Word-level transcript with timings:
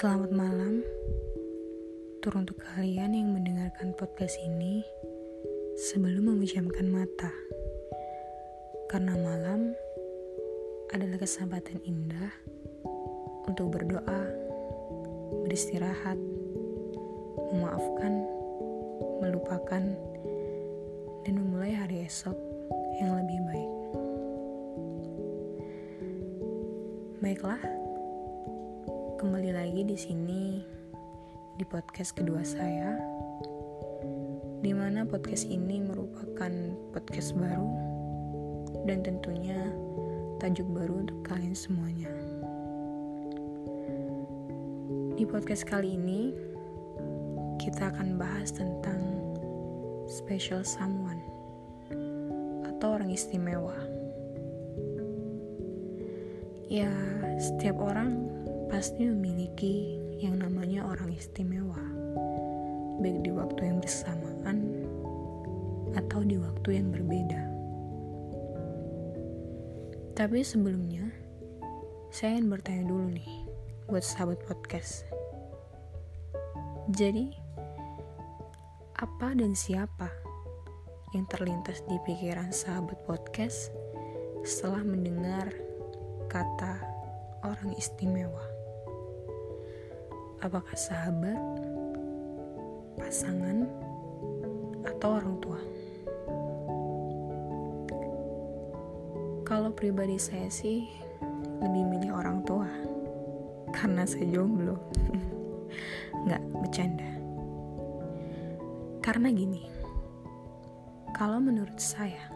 Selamat 0.00 0.32
malam, 0.32 0.80
turun 2.24 2.48
untuk 2.48 2.56
kalian 2.72 3.12
yang 3.12 3.36
mendengarkan 3.36 3.92
podcast 4.00 4.32
ini 4.40 4.80
sebelum 5.76 6.24
memejamkan 6.24 6.88
mata. 6.88 7.28
Karena 8.88 9.12
malam 9.20 9.76
adalah 10.96 11.20
kesempatan 11.20 11.84
indah 11.84 12.32
untuk 13.44 13.76
berdoa, 13.76 14.24
beristirahat, 15.44 16.16
memaafkan, 17.52 18.24
melupakan, 19.20 19.84
dan 21.28 21.34
memulai 21.36 21.76
hari 21.76 22.08
esok 22.08 22.40
yang 23.04 23.20
lebih 23.20 23.38
baik. 23.52 23.72
Baiklah, 27.20 27.79
kembali 29.20 29.52
lagi 29.52 29.84
di 29.84 30.00
sini 30.00 30.64
di 31.60 31.64
podcast 31.68 32.16
kedua 32.16 32.40
saya, 32.40 32.96
di 34.64 34.72
mana 34.72 35.04
podcast 35.04 35.44
ini 35.44 35.76
merupakan 35.76 36.48
podcast 36.88 37.36
baru 37.36 37.68
dan 38.88 39.04
tentunya 39.04 39.60
tajuk 40.40 40.64
baru 40.72 41.04
untuk 41.04 41.20
kalian 41.28 41.52
semuanya. 41.52 42.08
Di 45.20 45.28
podcast 45.28 45.68
kali 45.68 46.00
ini, 46.00 46.32
kita 47.60 47.92
akan 47.92 48.16
bahas 48.16 48.56
tentang 48.56 49.04
special 50.08 50.64
someone 50.64 51.20
atau 52.64 52.96
orang 52.96 53.12
istimewa. 53.12 53.76
Ya, 56.72 56.88
setiap 57.36 57.84
orang 57.84 58.29
pasti 58.70 59.02
memiliki 59.02 59.98
yang 60.22 60.38
namanya 60.38 60.86
orang 60.86 61.10
istimewa, 61.10 61.82
baik 63.02 63.26
di 63.26 63.34
waktu 63.34 63.66
yang 63.66 63.82
bersamaan 63.82 64.58
atau 65.98 66.22
di 66.22 66.38
waktu 66.38 66.78
yang 66.78 66.94
berbeda. 66.94 67.42
Tapi 70.14 70.46
sebelumnya, 70.46 71.10
saya 72.14 72.38
ingin 72.38 72.46
bertanya 72.46 72.84
dulu 72.86 73.10
nih 73.10 73.32
buat 73.90 74.06
sahabat 74.06 74.38
podcast. 74.46 75.02
Jadi, 76.94 77.34
apa 79.02 79.34
dan 79.34 79.58
siapa 79.58 80.14
yang 81.10 81.26
terlintas 81.26 81.82
di 81.90 81.98
pikiran 82.06 82.54
sahabat 82.54 83.02
podcast 83.02 83.74
setelah 84.46 84.86
mendengar 84.86 85.50
kata 86.30 86.78
orang 87.42 87.74
istimewa. 87.74 88.49
Apakah 90.40 90.72
sahabat, 90.72 91.36
pasangan, 92.96 93.68
atau 94.88 95.20
orang 95.20 95.36
tua? 95.36 95.60
Kalau 99.44 99.68
pribadi 99.76 100.16
saya 100.16 100.48
sih 100.48 100.88
lebih 101.60 101.84
milih 101.92 102.16
orang 102.16 102.40
tua 102.48 102.64
karena 103.76 104.08
saya 104.08 104.32
jomblo. 104.32 104.80
Nggak 106.24 106.42
bercanda. 106.56 107.10
Karena 109.04 109.28
gini, 109.36 109.68
kalau 111.12 111.36
menurut 111.36 111.76
saya, 111.76 112.32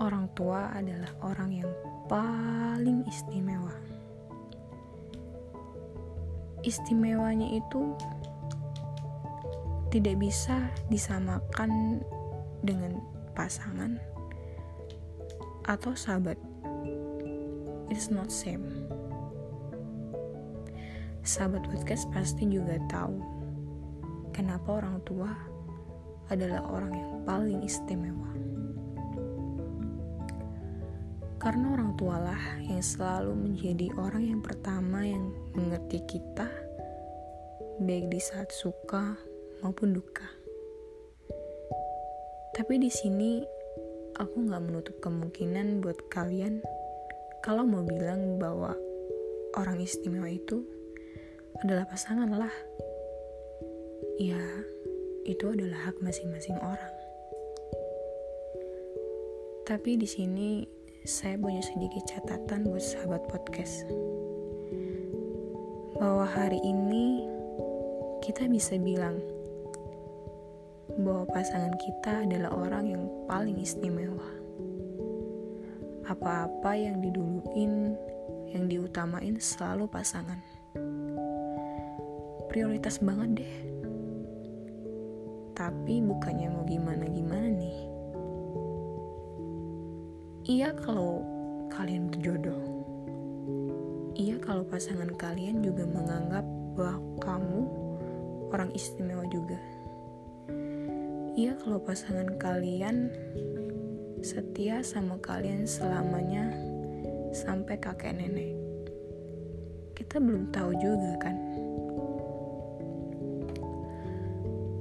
orang 0.00 0.24
tua 0.32 0.72
adalah 0.72 1.12
orang 1.20 1.52
yang 1.52 1.72
paling 2.08 3.04
istimewa. 3.04 3.93
Istimewanya 6.64 7.60
itu 7.60 7.92
tidak 9.92 10.16
bisa 10.16 10.72
disamakan 10.88 12.00
dengan 12.64 12.98
pasangan 13.36 14.00
atau 15.68 15.92
sahabat. 15.92 16.40
It's 17.92 18.08
not 18.08 18.32
same. 18.32 18.88
Sahabat 21.24 21.68
podcast 21.68 22.08
pasti 22.12 22.48
juga 22.48 22.80
tahu 22.88 23.16
kenapa 24.32 24.82
orang 24.82 24.98
tua 25.04 25.30
adalah 26.32 26.64
orang 26.68 26.92
yang 26.96 27.12
paling 27.28 27.60
istimewa. 27.62 28.32
Karena 31.44 31.76
orang 31.76 31.92
tualah 32.00 32.56
yang 32.64 32.80
selalu 32.80 33.36
menjadi 33.36 33.92
orang 34.00 34.24
yang 34.32 34.40
pertama 34.40 35.04
yang 35.04 35.28
mengerti 35.52 36.00
kita, 36.08 36.48
baik 37.84 38.08
di 38.08 38.16
saat 38.16 38.48
suka 38.48 39.12
maupun 39.60 39.92
duka. 39.92 40.24
Tapi 42.56 42.80
di 42.80 42.88
sini 42.88 43.44
aku 44.16 44.48
nggak 44.48 44.64
menutup 44.64 44.96
kemungkinan 45.04 45.84
buat 45.84 46.08
kalian 46.08 46.64
kalau 47.44 47.68
mau 47.68 47.84
bilang 47.84 48.40
bahwa 48.40 48.72
orang 49.60 49.84
istimewa 49.84 50.32
itu 50.32 50.64
adalah 51.60 51.84
pasangan 51.84 52.32
lah. 52.32 52.54
Ya, 54.16 54.40
itu 55.28 55.44
adalah 55.52 55.92
hak 55.92 56.00
masing-masing 56.00 56.56
orang. 56.56 56.94
Tapi 59.68 60.00
di 60.00 60.08
sini 60.08 60.64
saya 61.04 61.36
punya 61.36 61.60
sedikit 61.60 62.00
catatan 62.08 62.64
buat 62.64 62.80
sahabat 62.80 63.28
podcast. 63.28 63.84
Bahwa 66.00 66.24
hari 66.24 66.56
ini 66.64 67.28
kita 68.24 68.48
bisa 68.48 68.80
bilang 68.80 69.20
bahwa 70.96 71.28
pasangan 71.28 71.76
kita 71.76 72.24
adalah 72.24 72.56
orang 72.56 72.84
yang 72.88 73.04
paling 73.28 73.60
istimewa. 73.60 74.24
Apa-apa 76.08 76.72
yang 76.72 77.04
diduluin, 77.04 78.00
yang 78.56 78.64
diutamain 78.64 79.36
selalu 79.36 79.84
pasangan. 79.84 80.40
Prioritas 82.48 82.96
banget 83.04 83.44
deh. 83.44 83.54
Tapi 85.52 86.00
bukannya 86.00 86.48
mau 86.48 86.64
gimana-gimana 86.64 87.52
nih 87.52 87.93
Iya 90.44 90.76
kalau 90.76 91.24
kalian 91.72 92.12
berjodoh. 92.12 92.60
Iya 94.12 94.36
kalau 94.44 94.60
pasangan 94.68 95.08
kalian 95.16 95.64
juga 95.64 95.88
menganggap 95.88 96.44
bahwa 96.76 97.00
kamu 97.24 97.60
orang 98.52 98.68
istimewa 98.76 99.24
juga. 99.32 99.56
Iya 101.32 101.56
kalau 101.56 101.80
pasangan 101.80 102.36
kalian 102.36 103.08
setia 104.20 104.84
sama 104.84 105.16
kalian 105.24 105.64
selamanya 105.64 106.52
sampai 107.32 107.80
kakek 107.80 108.12
nenek. 108.12 108.52
Kita 109.96 110.20
belum 110.20 110.52
tahu 110.52 110.76
juga 110.76 111.12
kan. 111.24 111.36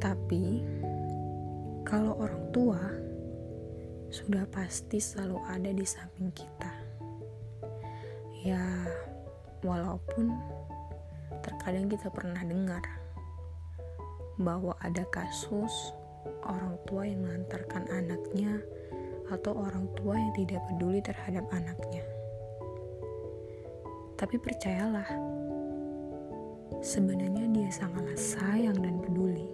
Tapi 0.00 0.64
kalau 1.84 2.16
orang 2.16 2.44
tua 2.48 3.09
sudah 4.10 4.42
pasti 4.50 4.98
selalu 4.98 5.38
ada 5.46 5.70
di 5.70 5.86
samping 5.86 6.34
kita. 6.34 6.72
Ya, 8.42 8.62
walaupun 9.62 10.34
terkadang 11.46 11.86
kita 11.86 12.10
pernah 12.10 12.42
dengar 12.42 12.82
bahwa 14.40 14.74
ada 14.82 15.06
kasus 15.14 15.94
orang 16.42 16.74
tua 16.90 17.06
yang 17.06 17.22
melantarkan 17.22 17.86
anaknya 17.92 18.58
atau 19.30 19.54
orang 19.54 19.86
tua 19.94 20.18
yang 20.18 20.32
tidak 20.34 20.60
peduli 20.66 20.98
terhadap 20.98 21.46
anaknya. 21.54 22.02
Tapi 24.18 24.36
percayalah, 24.36 25.06
sebenarnya 26.82 27.46
dia 27.54 27.70
sangatlah 27.70 28.18
sayang 28.18 28.76
dan 28.82 28.98
peduli. 29.00 29.48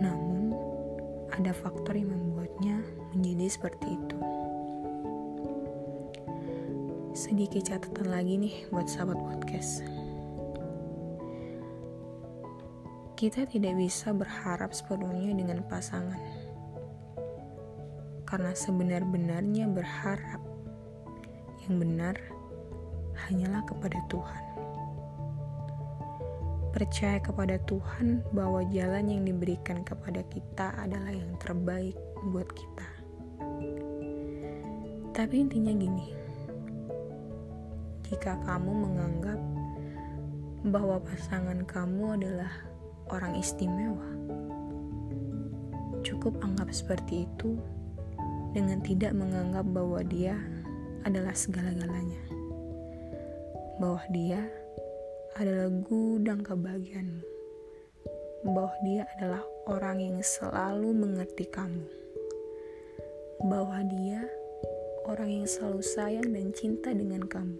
Namun, 0.00 0.56
ada 1.36 1.52
faktor 1.52 1.94
yang 1.94 2.15
menjadi 3.46 3.62
seperti 3.62 3.86
itu. 3.94 4.18
Sedikit 7.14 7.62
catatan 7.62 8.08
lagi 8.10 8.34
nih 8.42 8.54
buat 8.74 8.90
sahabat 8.90 9.14
podcast. 9.14 9.86
Kita 13.16 13.48
tidak 13.48 13.78
bisa 13.78 14.10
berharap 14.10 14.74
sepenuhnya 14.74 15.32
dengan 15.32 15.62
pasangan. 15.70 16.18
Karena 18.26 18.50
sebenar-benarnya 18.52 19.70
berharap 19.70 20.42
yang 21.64 21.78
benar 21.78 22.18
hanyalah 23.30 23.62
kepada 23.64 24.02
Tuhan. 24.10 24.44
Percaya 26.74 27.22
kepada 27.22 27.56
Tuhan 27.64 28.26
bahwa 28.36 28.60
jalan 28.68 29.08
yang 29.08 29.22
diberikan 29.24 29.80
kepada 29.80 30.20
kita 30.28 30.76
adalah 30.76 31.14
yang 31.14 31.32
terbaik 31.40 31.96
buat 32.28 32.50
kita. 32.52 32.95
Tapi 35.16 35.48
intinya 35.48 35.72
gini, 35.72 36.12
jika 38.04 38.36
kamu 38.44 38.68
menganggap 38.68 39.40
bahwa 40.68 41.00
pasangan 41.08 41.64
kamu 41.64 42.20
adalah 42.20 42.52
orang 43.08 43.32
istimewa. 43.40 44.12
Cukup 46.04 46.36
anggap 46.44 46.68
seperti 46.68 47.24
itu 47.24 47.56
dengan 48.52 48.84
tidak 48.84 49.16
menganggap 49.16 49.64
bahwa 49.72 50.04
dia 50.04 50.36
adalah 51.08 51.32
segala-galanya. 51.32 52.20
Bahwa 53.80 54.04
dia 54.12 54.44
adalah 55.40 55.72
gudang 55.80 56.44
kebahagiaanmu. 56.44 57.24
Bahwa 58.52 58.76
dia 58.84 59.08
adalah 59.16 59.40
orang 59.64 59.96
yang 59.96 60.20
selalu 60.20 60.92
mengerti 60.92 61.48
kamu. 61.48 61.88
Bahwa 63.48 63.80
dia 63.80 64.28
orang 65.06 65.30
yang 65.30 65.46
selalu 65.46 65.82
sayang 65.86 66.28
dan 66.34 66.50
cinta 66.50 66.90
dengan 66.90 67.22
kamu. 67.30 67.54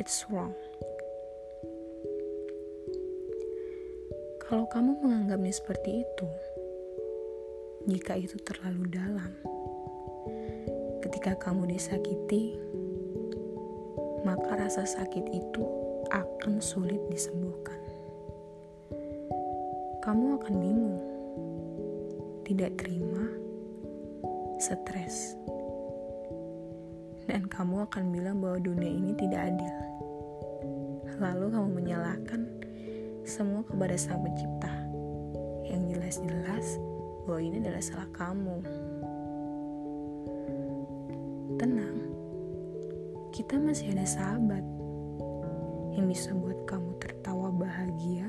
It's 0.00 0.24
wrong. 0.32 0.56
Kalau 4.40 4.64
kamu 4.72 4.96
menganggapnya 5.04 5.52
seperti 5.52 6.04
itu, 6.04 6.28
jika 7.84 8.16
itu 8.16 8.40
terlalu 8.40 8.88
dalam, 8.88 9.32
ketika 11.04 11.36
kamu 11.36 11.68
disakiti, 11.68 12.56
maka 14.24 14.56
rasa 14.56 14.88
sakit 14.88 15.28
itu 15.28 15.64
akan 16.08 16.64
sulit 16.64 17.00
disembuhkan. 17.12 17.80
Kamu 20.00 20.40
akan 20.40 20.54
bingung, 20.58 21.00
tidak 22.48 22.76
terima, 22.80 23.28
stres 24.58 25.36
dan 27.32 27.48
kamu 27.48 27.88
akan 27.88 28.12
bilang 28.12 28.44
bahwa 28.44 28.60
dunia 28.60 28.92
ini 28.92 29.16
tidak 29.16 29.48
adil. 29.48 29.72
Lalu 31.16 31.48
kamu 31.48 31.68
menyalahkan 31.80 32.44
semua 33.24 33.64
kepada 33.64 33.96
Sang 33.96 34.20
Pencipta. 34.20 34.68
Yang 35.64 35.82
jelas-jelas 35.96 36.66
bahwa 37.24 37.40
ini 37.40 37.56
adalah 37.64 37.80
salah 37.80 38.10
kamu. 38.12 38.56
Tenang, 41.56 41.96
kita 43.32 43.56
masih 43.56 43.96
ada 43.96 44.04
sahabat 44.04 44.64
yang 45.96 46.04
bisa 46.12 46.36
buat 46.36 46.68
kamu 46.68 47.00
tertawa 47.00 47.48
bahagia 47.48 48.28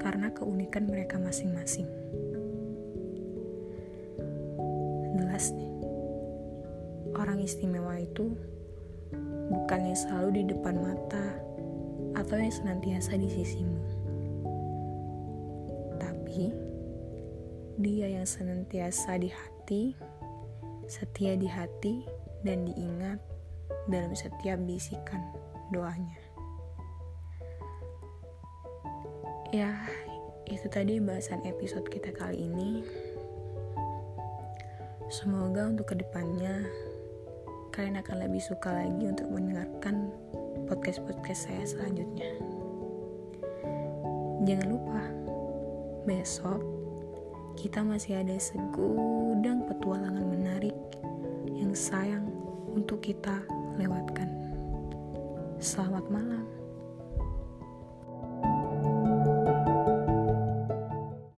karena 0.00 0.32
keunikan 0.32 0.88
mereka 0.88 1.20
masing-masing. 1.20 1.84
Jelas 5.12 5.52
nih 5.52 5.77
orang 7.28 7.44
istimewa 7.44 7.92
itu 8.00 8.32
bukan 9.52 9.92
yang 9.92 9.98
selalu 10.00 10.40
di 10.40 10.42
depan 10.48 10.80
mata 10.80 11.36
atau 12.16 12.40
yang 12.40 12.48
senantiasa 12.48 13.20
di 13.20 13.28
sisimu. 13.28 13.84
Tapi 16.00 16.48
dia 17.84 18.08
yang 18.16 18.24
senantiasa 18.24 19.20
di 19.20 19.28
hati, 19.28 19.92
setia 20.88 21.36
di 21.36 21.44
hati 21.44 22.08
dan 22.48 22.64
diingat 22.64 23.20
dalam 23.92 24.16
setiap 24.16 24.56
bisikan 24.64 25.20
doanya. 25.68 26.16
Ya, 29.52 29.76
itu 30.48 30.64
tadi 30.72 30.96
bahasan 30.96 31.44
episode 31.44 31.92
kita 31.92 32.08
kali 32.08 32.48
ini. 32.48 32.80
Semoga 35.12 35.68
untuk 35.68 35.92
ke 35.92 36.00
depannya 36.00 36.87
kalian 37.78 38.02
akan 38.02 38.26
lebih 38.26 38.42
suka 38.42 38.74
lagi 38.74 39.06
untuk 39.06 39.30
mendengarkan 39.30 40.10
podcast-podcast 40.66 41.46
saya 41.46 41.62
selanjutnya. 41.62 42.26
Jangan 44.42 44.66
lupa, 44.66 45.02
besok 46.02 46.58
kita 47.54 47.86
masih 47.86 48.18
ada 48.18 48.34
segudang 48.34 49.62
petualangan 49.70 50.26
menarik 50.26 50.74
yang 51.54 51.70
sayang 51.70 52.26
untuk 52.74 52.98
kita 52.98 53.46
lewatkan. 53.78 54.26
Selamat 55.62 56.02
malam. 56.10 56.57